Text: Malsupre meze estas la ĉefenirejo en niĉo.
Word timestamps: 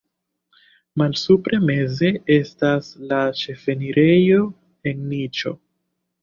Malsupre 1.01 1.59
meze 1.67 2.09
estas 2.37 2.89
la 3.11 3.19
ĉefenirejo 3.43 4.41
en 4.93 5.05
niĉo. 5.13 5.55